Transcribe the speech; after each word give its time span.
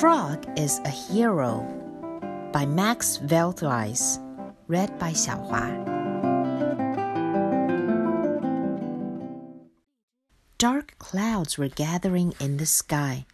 Frog 0.00 0.46
is 0.56 0.78
a 0.84 0.90
Hero 0.90 1.66
by 2.52 2.64
Max 2.64 3.18
Velthuijs, 3.18 4.20
read 4.68 4.96
by 4.96 5.10
Xiaohua. 5.10 5.74
Dark 10.56 10.94
clouds 11.00 11.58
were 11.58 11.66
gathering 11.66 12.32
in 12.38 12.58
the 12.58 12.66
sky. 12.66 13.26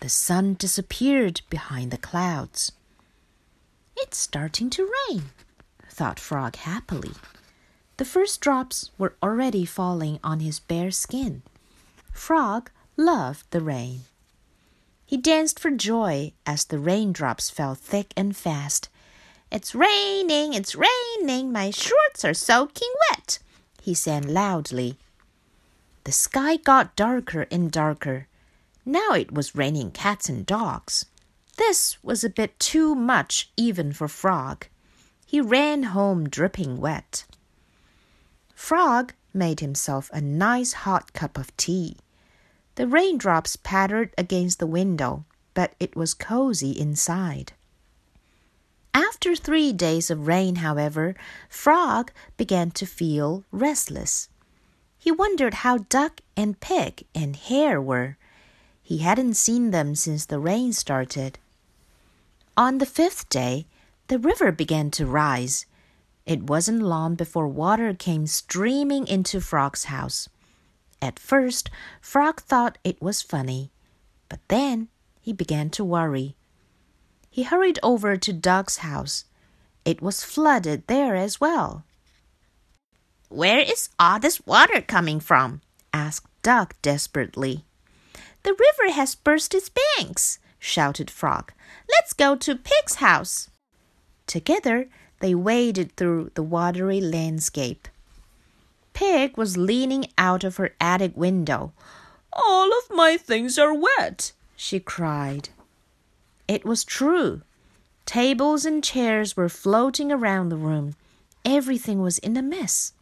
The 0.00 0.08
sun 0.08 0.54
disappeared 0.54 1.42
behind 1.50 1.90
the 1.90 1.98
clouds. 1.98 2.72
It's 3.98 4.16
starting 4.16 4.70
to 4.70 4.90
rain, 5.10 5.24
thought 5.90 6.18
Frog 6.18 6.56
happily. 6.56 7.12
The 7.98 8.06
first 8.06 8.40
drops 8.40 8.92
were 8.96 9.16
already 9.22 9.66
falling 9.66 10.20
on 10.24 10.40
his 10.40 10.58
bare 10.58 10.90
skin. 10.90 11.42
Frog 12.14 12.70
loved 12.96 13.50
the 13.50 13.60
rain. 13.60 14.04
He 15.06 15.16
danced 15.16 15.60
for 15.60 15.70
joy 15.70 16.32
as 16.44 16.64
the 16.64 16.80
raindrops 16.80 17.48
fell 17.48 17.76
thick 17.76 18.12
and 18.16 18.36
fast. 18.36 18.88
It's 19.52 19.72
raining, 19.72 20.52
it's 20.52 20.74
raining, 20.74 21.52
my 21.52 21.70
shorts 21.70 22.24
are 22.24 22.34
soaking 22.34 22.92
wet, 23.08 23.38
he 23.80 23.94
sang 23.94 24.26
loudly. 24.26 24.98
The 26.02 26.12
sky 26.12 26.56
got 26.56 26.96
darker 26.96 27.46
and 27.52 27.70
darker. 27.70 28.26
Now 28.84 29.12
it 29.12 29.32
was 29.32 29.54
raining 29.54 29.92
cats 29.92 30.28
and 30.28 30.44
dogs. 30.44 31.06
This 31.56 32.02
was 32.02 32.24
a 32.24 32.30
bit 32.30 32.58
too 32.58 32.94
much 32.94 33.50
even 33.56 33.92
for 33.92 34.08
Frog. 34.08 34.66
He 35.24 35.40
ran 35.40 35.84
home 35.84 36.28
dripping 36.28 36.80
wet. 36.80 37.24
Frog 38.54 39.14
made 39.32 39.60
himself 39.60 40.10
a 40.12 40.20
nice 40.20 40.72
hot 40.72 41.12
cup 41.12 41.38
of 41.38 41.56
tea. 41.56 41.96
The 42.76 42.86
raindrops 42.86 43.56
pattered 43.56 44.14
against 44.16 44.58
the 44.58 44.66
window, 44.66 45.24
but 45.54 45.74
it 45.80 45.96
was 45.96 46.12
cozy 46.14 46.70
inside. 46.78 47.52
After 48.92 49.34
three 49.34 49.72
days 49.72 50.10
of 50.10 50.26
rain, 50.26 50.56
however, 50.56 51.14
Frog 51.48 52.12
began 52.36 52.70
to 52.72 52.86
feel 52.86 53.44
restless. 53.50 54.28
He 54.98 55.10
wondered 55.10 55.54
how 55.64 55.78
Duck 55.88 56.20
and 56.36 56.60
Pig 56.60 57.06
and 57.14 57.34
Hare 57.36 57.80
were. 57.80 58.18
He 58.82 58.98
hadn't 58.98 59.34
seen 59.34 59.70
them 59.70 59.94
since 59.94 60.26
the 60.26 60.38
rain 60.38 60.72
started. 60.74 61.38
On 62.58 62.76
the 62.76 62.86
fifth 62.86 63.28
day, 63.30 63.66
the 64.08 64.18
river 64.18 64.52
began 64.52 64.90
to 64.92 65.06
rise. 65.06 65.64
It 66.26 66.42
wasn't 66.42 66.82
long 66.82 67.14
before 67.14 67.48
water 67.48 67.94
came 67.94 68.26
streaming 68.26 69.06
into 69.06 69.40
Frog's 69.40 69.84
house. 69.84 70.28
At 71.02 71.18
first, 71.18 71.70
Frog 72.00 72.40
thought 72.40 72.78
it 72.84 73.00
was 73.02 73.22
funny, 73.22 73.70
but 74.28 74.40
then 74.48 74.88
he 75.20 75.32
began 75.32 75.70
to 75.70 75.84
worry. 75.84 76.36
He 77.30 77.42
hurried 77.42 77.78
over 77.82 78.16
to 78.16 78.32
Duck's 78.32 78.78
house. 78.78 79.24
It 79.84 80.00
was 80.00 80.24
flooded 80.24 80.86
there 80.86 81.14
as 81.14 81.40
well. 81.40 81.84
Where 83.28 83.58
is 83.58 83.88
all 83.98 84.18
this 84.18 84.46
water 84.46 84.80
coming 84.80 85.20
from? 85.20 85.60
asked 85.92 86.28
Duck 86.42 86.74
desperately. 86.80 87.64
The 88.42 88.54
river 88.54 88.92
has 88.92 89.14
burst 89.16 89.54
its 89.54 89.68
banks, 89.68 90.38
shouted 90.58 91.10
Frog. 91.10 91.52
Let's 91.90 92.12
go 92.12 92.36
to 92.36 92.56
Pig's 92.56 92.96
house. 92.96 93.50
Together, 94.26 94.88
they 95.20 95.34
waded 95.34 95.96
through 95.96 96.30
the 96.34 96.42
watery 96.42 97.00
landscape. 97.00 97.88
Pig 98.96 99.36
was 99.36 99.58
leaning 99.58 100.06
out 100.16 100.42
of 100.42 100.56
her 100.56 100.74
attic 100.80 101.14
window. 101.14 101.74
All 102.32 102.72
of 102.72 102.88
my 102.88 103.18
things 103.18 103.58
are 103.58 103.74
wet, 103.74 104.32
she 104.56 104.80
cried. 104.80 105.50
It 106.48 106.64
was 106.64 106.82
true. 106.82 107.42
Tables 108.06 108.64
and 108.64 108.82
chairs 108.82 109.36
were 109.36 109.50
floating 109.50 110.10
around 110.10 110.48
the 110.48 110.56
room. 110.56 110.94
Everything 111.44 112.00
was 112.00 112.16
in 112.20 112.38
a 112.38 112.42
mess. 112.42 112.94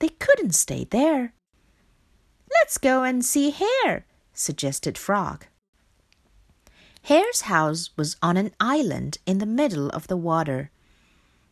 They 0.00 0.10
couldn't 0.10 0.54
stay 0.54 0.84
there. 0.84 1.32
Let's 2.52 2.76
go 2.76 3.02
and 3.02 3.24
see 3.24 3.52
Hare, 3.52 4.04
suggested 4.34 4.98
Frog. 4.98 5.46
Hare's 7.04 7.42
house 7.42 7.88
was 7.96 8.18
on 8.20 8.36
an 8.36 8.50
island 8.60 9.16
in 9.24 9.38
the 9.38 9.46
middle 9.46 9.88
of 9.88 10.08
the 10.08 10.16
water. 10.18 10.70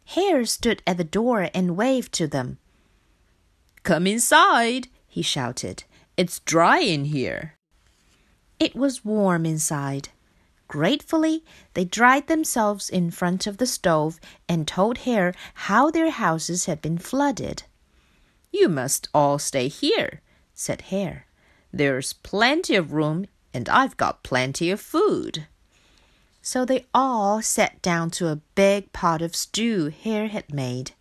Hare 0.05 0.45
stood 0.45 0.83
at 0.87 0.99
the 0.99 1.03
door 1.03 1.49
and 1.55 1.79
waved 1.79 2.13
to 2.13 2.27
them. 2.27 2.59
Come 3.83 4.07
inside, 4.07 4.89
he 5.07 5.23
shouted. 5.23 5.85
It's 6.17 6.41
dry 6.41 6.81
in 6.81 7.07
here. 7.07 7.55
It 8.59 8.75
was 8.75 9.05
warm 9.05 9.47
inside. 9.47 10.11
Gratefully, 10.69 11.45
they 11.75 11.85
dried 11.85 12.27
themselves 12.29 12.89
in 12.89 13.11
front 13.11 13.47
of 13.47 13.57
the 13.57 13.67
stove 13.67 14.21
and 14.49 14.69
told 14.69 14.99
Hare 14.99 15.35
how 15.55 15.91
their 15.91 16.11
houses 16.11 16.67
had 16.67 16.81
been 16.83 16.99
flooded. 16.99 17.65
You 18.53 18.69
must 18.69 19.09
all 19.15 19.39
stay 19.39 19.69
here, 19.69 20.21
said 20.55 20.83
Hare. 20.83 21.27
There's 21.73 22.13
plenty 22.13 22.77
of 22.77 22.93
room, 22.93 23.27
and 23.55 23.69
I've 23.69 23.97
got 23.97 24.23
plenty 24.23 24.71
of 24.71 24.81
food. 24.81 25.47
So 26.43 26.65
they 26.65 26.87
all 26.95 27.43
sat 27.43 27.81
down 27.83 28.11
to 28.13 28.29
a 28.29 28.41
big 28.55 28.93
pot 28.93 29.23
of 29.23 29.35
stew 29.35 29.89
Hare 29.89 30.29
had 30.29 30.53
made. 30.53 30.93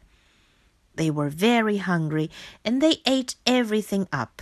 They 1.00 1.10
were 1.10 1.30
very 1.30 1.78
hungry 1.78 2.30
and 2.66 2.82
they 2.82 2.98
ate 3.06 3.36
everything 3.48 4.10
up. 4.12 4.42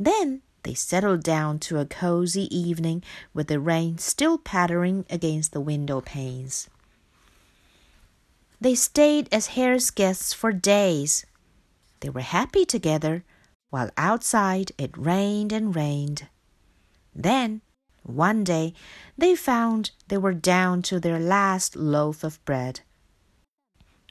Then 0.00 0.40
they 0.62 0.72
settled 0.72 1.22
down 1.22 1.58
to 1.58 1.78
a 1.78 1.84
cozy 1.84 2.48
evening 2.48 3.04
with 3.34 3.48
the 3.48 3.60
rain 3.60 3.98
still 3.98 4.38
pattering 4.38 5.04
against 5.10 5.52
the 5.52 5.60
window 5.60 6.00
panes. 6.00 6.70
They 8.58 8.74
stayed 8.74 9.28
as 9.30 9.48
Hare's 9.48 9.90
guests 9.90 10.32
for 10.32 10.52
days. 10.52 11.26
They 12.00 12.08
were 12.08 12.22
happy 12.22 12.64
together, 12.64 13.24
while 13.68 13.90
outside 13.98 14.72
it 14.78 14.96
rained 14.96 15.52
and 15.52 15.76
rained. 15.76 16.28
Then, 17.14 17.60
one 18.04 18.42
day, 18.42 18.72
they 19.18 19.36
found 19.36 19.90
they 20.06 20.16
were 20.16 20.32
down 20.32 20.80
to 20.88 20.98
their 20.98 21.20
last 21.20 21.76
loaf 21.76 22.24
of 22.24 22.42
bread. 22.46 22.80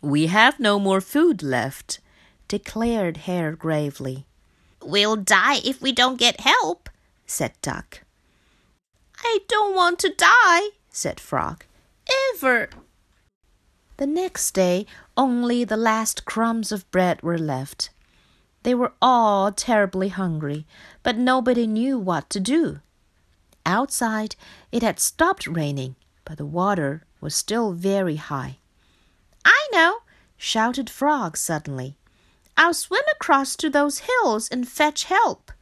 We 0.01 0.27
have 0.27 0.59
no 0.59 0.79
more 0.79 1.01
food 1.01 1.41
left, 1.41 1.99
declared 2.47 3.17
Hare 3.17 3.53
gravely. 3.53 4.25
We'll 4.83 5.15
die 5.15 5.57
if 5.65 5.81
we 5.81 5.91
don't 5.91 6.19
get 6.19 6.41
help, 6.41 6.89
said 7.25 7.53
Duck. 7.61 8.01
I 9.23 9.39
don't 9.47 9.75
want 9.75 9.97
to 9.99 10.13
die, 10.15 10.69
said 10.89 11.19
Frog. 11.19 11.65
Ever. 12.35 12.69
The 13.97 14.05
next 14.05 14.51
day, 14.51 14.85
only 15.17 15.63
the 15.63 15.75
last 15.75 16.25
crumbs 16.25 16.71
of 16.71 16.89
bread 16.91 17.23
were 17.23 17.39
left. 17.39 17.89
They 18.61 18.75
were 18.75 18.93
all 19.01 19.51
terribly 19.51 20.09
hungry, 20.09 20.67
but 21.01 21.17
nobody 21.17 21.65
knew 21.65 21.97
what 21.97 22.29
to 22.29 22.39
do. 22.39 22.81
Outside, 23.65 24.35
it 24.71 24.83
had 24.83 24.99
stopped 24.99 25.47
raining, 25.47 25.95
but 26.23 26.37
the 26.37 26.45
water 26.45 27.03
was 27.19 27.33
still 27.33 27.71
very 27.71 28.17
high. 28.17 28.59
I 29.49 29.69
know, 29.71 29.99
shouted 30.35 30.89
Frog 30.89 31.37
suddenly. 31.37 31.97
I'll 32.57 32.73
swim 32.73 33.03
across 33.13 33.55
to 33.55 33.69
those 33.69 33.99
hills 33.99 34.49
and 34.49 34.67
fetch 34.67 35.05
help. 35.05 35.53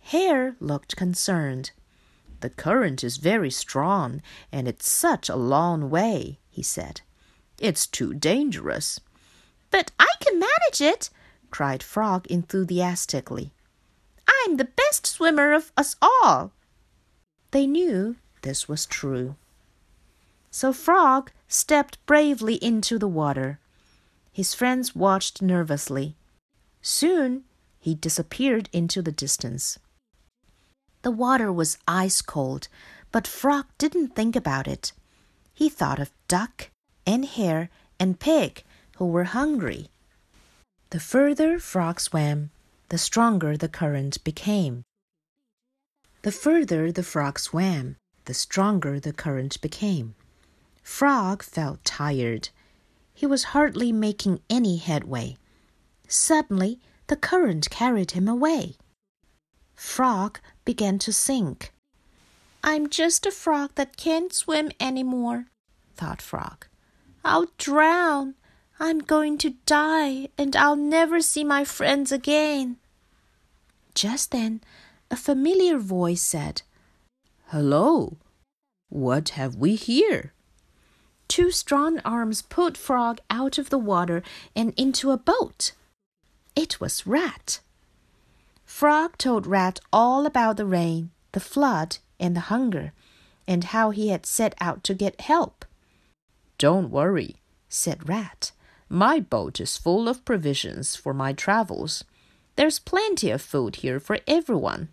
Hare 0.00 0.56
looked 0.60 0.94
concerned. 0.94 1.70
The 2.40 2.50
current 2.50 3.02
is 3.02 3.16
very 3.16 3.50
strong, 3.50 4.20
and 4.52 4.68
it's 4.68 4.90
such 4.90 5.30
a 5.30 5.36
long 5.36 5.88
way, 5.88 6.38
he 6.50 6.62
said. 6.62 7.00
It's 7.58 7.86
too 7.86 8.12
dangerous. 8.12 9.00
But 9.70 9.90
I 9.98 10.12
can 10.20 10.38
manage 10.38 10.82
it, 10.82 11.08
cried 11.50 11.82
Frog 11.82 12.26
enthusiastically. 12.26 13.54
I'm 14.28 14.58
the 14.58 14.68
best 14.76 15.06
swimmer 15.06 15.54
of 15.54 15.72
us 15.78 15.96
all. 16.02 16.52
They 17.52 17.66
knew 17.66 18.16
this 18.42 18.68
was 18.68 18.84
true. 18.84 19.36
So 20.50 20.74
Frog 20.74 21.30
stepped 21.52 22.04
bravely 22.06 22.54
into 22.54 22.98
the 22.98 23.08
water. 23.08 23.58
His 24.32 24.54
friends 24.54 24.94
watched 24.96 25.42
nervously. 25.42 26.16
Soon 26.80 27.44
he 27.78 27.94
disappeared 27.94 28.68
into 28.72 29.02
the 29.02 29.12
distance. 29.12 29.78
The 31.02 31.10
water 31.10 31.52
was 31.52 31.78
ice 31.86 32.22
cold, 32.22 32.68
but 33.10 33.26
Frog 33.26 33.66
didn't 33.76 34.14
think 34.14 34.34
about 34.34 34.66
it. 34.66 34.92
He 35.52 35.68
thought 35.68 35.98
of 35.98 36.10
Duck 36.28 36.70
and 37.06 37.24
Hare 37.24 37.68
and 38.00 38.18
Pig, 38.18 38.64
who 38.96 39.06
were 39.06 39.24
hungry. 39.24 39.90
The 40.90 41.00
further 41.00 41.58
Frog 41.58 42.00
swam, 42.00 42.50
the 42.88 42.98
stronger 42.98 43.56
the 43.56 43.68
current 43.68 44.22
became. 44.24 44.84
The 46.22 46.32
further 46.32 46.92
the 46.92 47.02
frog 47.02 47.38
swam, 47.40 47.96
the 48.26 48.34
stronger 48.34 49.00
the 49.00 49.12
current 49.12 49.60
became. 49.60 50.14
Frog 50.82 51.42
felt 51.42 51.84
tired. 51.84 52.50
He 53.14 53.26
was 53.26 53.44
hardly 53.54 53.92
making 53.92 54.40
any 54.50 54.76
headway. 54.76 55.36
Suddenly, 56.08 56.80
the 57.06 57.16
current 57.16 57.70
carried 57.70 58.12
him 58.12 58.28
away. 58.28 58.76
Frog 59.74 60.40
began 60.64 60.98
to 61.00 61.12
sink. 61.12 61.72
I'm 62.62 62.88
just 62.88 63.26
a 63.26 63.30
frog 63.30 63.72
that 63.74 63.96
can't 63.96 64.32
swim 64.32 64.70
anymore, 64.78 65.46
thought 65.94 66.22
Frog. 66.22 66.66
I'll 67.24 67.46
drown. 67.58 68.34
I'm 68.78 68.98
going 68.98 69.38
to 69.38 69.54
die, 69.66 70.28
and 70.36 70.56
I'll 70.56 70.76
never 70.76 71.20
see 71.20 71.44
my 71.44 71.64
friends 71.64 72.10
again. 72.10 72.78
Just 73.94 74.30
then, 74.30 74.60
a 75.10 75.16
familiar 75.16 75.78
voice 75.78 76.22
said, 76.22 76.62
Hello, 77.46 78.16
what 78.88 79.30
have 79.30 79.56
we 79.56 79.74
here? 79.74 80.32
Two 81.32 81.50
strong 81.50 81.98
arms 82.00 82.42
pulled 82.42 82.76
Frog 82.76 83.18
out 83.30 83.56
of 83.56 83.70
the 83.70 83.78
water 83.78 84.22
and 84.54 84.74
into 84.76 85.12
a 85.12 85.16
boat. 85.16 85.72
It 86.54 86.78
was 86.78 87.06
Rat. 87.06 87.60
Frog 88.66 89.16
told 89.16 89.46
Rat 89.46 89.80
all 89.90 90.26
about 90.26 90.58
the 90.58 90.66
rain, 90.66 91.10
the 91.32 91.40
flood, 91.40 91.96
and 92.20 92.36
the 92.36 92.52
hunger, 92.52 92.92
and 93.48 93.64
how 93.64 93.92
he 93.92 94.08
had 94.08 94.26
set 94.26 94.54
out 94.60 94.84
to 94.84 94.92
get 94.92 95.22
help. 95.22 95.64
Don't 96.58 96.90
worry, 96.90 97.36
said 97.66 98.10
Rat. 98.10 98.52
My 98.90 99.18
boat 99.18 99.58
is 99.58 99.78
full 99.78 100.10
of 100.10 100.26
provisions 100.26 100.96
for 100.96 101.14
my 101.14 101.32
travels. 101.32 102.04
There's 102.56 102.78
plenty 102.78 103.30
of 103.30 103.40
food 103.40 103.76
here 103.76 103.98
for 103.98 104.18
everyone. 104.26 104.90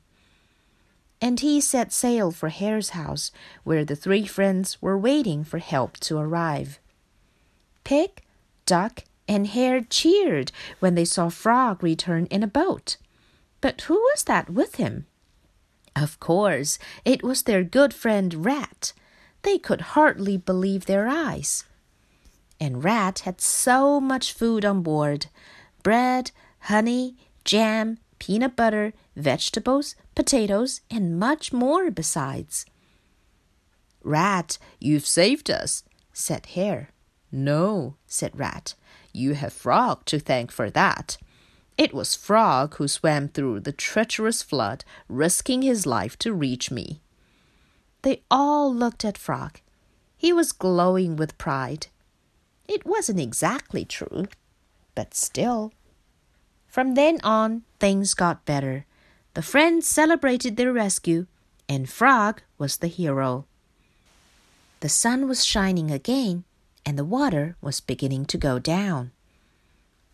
And 1.21 1.39
he 1.39 1.59
set 1.59 1.91
sail 1.91 2.31
for 2.31 2.49
Hare's 2.49 2.91
house, 2.91 3.31
where 3.63 3.83
the 3.83 3.95
three 3.95 4.25
friends 4.25 4.81
were 4.81 4.97
waiting 4.97 5.43
for 5.43 5.59
help 5.59 5.97
to 6.01 6.17
arrive. 6.17 6.79
Pig, 7.83 8.21
Duck, 8.65 9.03
and 9.27 9.47
Hare 9.47 9.81
cheered 9.81 10.51
when 10.79 10.95
they 10.95 11.05
saw 11.05 11.29
Frog 11.29 11.83
return 11.83 12.25
in 12.27 12.41
a 12.41 12.47
boat. 12.47 12.97
But 13.61 13.81
who 13.81 13.95
was 13.95 14.23
that 14.23 14.49
with 14.49 14.75
him? 14.75 15.05
Of 15.95 16.19
course, 16.19 16.79
it 17.03 17.23
was 17.23 17.43
their 17.43 17.63
good 17.63 17.93
friend 17.93 18.45
Rat. 18.45 18.93
They 19.41 19.57
could 19.57 19.81
hardly 19.81 20.37
believe 20.37 20.85
their 20.85 21.07
eyes. 21.07 21.65
And 22.59 22.83
Rat 22.83 23.19
had 23.19 23.41
so 23.41 23.99
much 23.99 24.33
food 24.33 24.65
on 24.65 24.81
board 24.81 25.27
bread, 25.81 26.31
honey, 26.61 27.15
jam, 27.43 27.97
peanut 28.19 28.55
butter, 28.55 28.93
vegetables, 29.15 29.95
potatoes, 30.15 30.81
and 30.91 31.17
much 31.17 31.51
more 31.51 31.89
besides. 31.89 32.65
Rat, 34.03 34.57
you've 34.79 35.05
saved 35.05 35.49
us, 35.49 35.83
said 36.13 36.47
Hare. 36.47 36.89
No, 37.31 37.95
said 38.05 38.37
Rat. 38.37 38.75
You 39.13 39.33
have 39.33 39.53
Frog 39.53 40.05
to 40.05 40.19
thank 40.19 40.51
for 40.51 40.69
that. 40.69 41.17
It 41.77 41.93
was 41.93 42.15
Frog 42.15 42.75
who 42.75 42.87
swam 42.87 43.29
through 43.29 43.61
the 43.61 43.71
treacherous 43.71 44.41
flood, 44.41 44.83
risking 45.07 45.61
his 45.61 45.85
life 45.85 46.17
to 46.19 46.33
reach 46.33 46.71
me. 46.71 47.01
They 48.01 48.23
all 48.29 48.73
looked 48.73 49.05
at 49.05 49.17
Frog. 49.17 49.59
He 50.17 50.33
was 50.33 50.51
glowing 50.51 51.15
with 51.15 51.37
pride. 51.37 51.87
It 52.67 52.85
wasn't 52.85 53.19
exactly 53.19 53.85
true, 53.85 54.27
but 54.93 55.13
still. 55.13 55.71
From 56.69 56.93
then 56.93 57.19
on, 57.23 57.63
things 57.79 58.13
got 58.13 58.45
better. 58.45 58.85
The 59.33 59.41
friends 59.41 59.87
celebrated 59.87 60.55
their 60.55 60.71
rescue, 60.71 61.25
and 61.67 61.89
Frog 61.89 62.43
was 62.57 62.77
the 62.77 62.87
hero. 62.87 63.45
The 64.81 64.89
sun 64.89 65.27
was 65.27 65.43
shining 65.43 65.89
again, 65.91 66.43
and 66.85 66.97
the 66.97 67.03
water 67.03 67.55
was 67.59 67.81
beginning 67.81 68.25
to 68.25 68.37
go 68.37 68.59
down. 68.59 69.11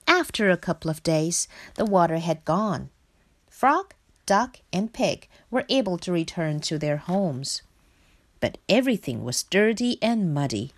After 0.07 0.49
a 0.49 0.57
couple 0.57 0.89
of 0.89 1.03
days, 1.03 1.47
the 1.75 1.85
water 1.85 2.17
had 2.17 2.45
gone. 2.45 2.89
Frog, 3.49 3.93
Duck, 4.25 4.59
and 4.71 4.93
Pig 4.93 5.27
were 5.51 5.65
able 5.69 5.97
to 5.99 6.11
return 6.11 6.61
to 6.61 6.77
their 6.77 6.97
homes. 6.97 7.61
But 8.39 8.57
everything 8.69 9.23
was 9.23 9.43
dirty 9.43 9.97
and 10.01 10.33
muddy. 10.33 10.71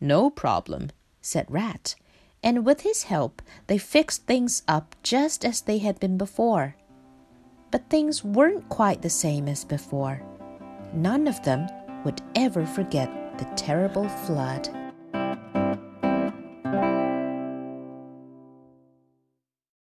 No 0.00 0.30
problem, 0.30 0.90
said 1.20 1.46
Rat, 1.48 1.94
and 2.46 2.64
with 2.64 2.82
his 2.82 3.02
help 3.02 3.42
they 3.66 3.76
fixed 3.76 4.24
things 4.24 4.62
up 4.68 4.94
just 5.02 5.44
as 5.44 5.60
they 5.62 5.78
had 5.78 5.98
been 5.98 6.16
before. 6.16 6.76
But 7.72 7.90
things 7.90 8.22
weren't 8.22 8.68
quite 8.68 9.02
the 9.02 9.10
same 9.10 9.48
as 9.48 9.64
before. 9.64 10.22
None 10.94 11.26
of 11.26 11.42
them 11.42 11.66
would 12.04 12.22
ever 12.36 12.64
forget 12.64 13.10
the 13.38 13.46
terrible 13.56 14.08
flood. 14.08 14.68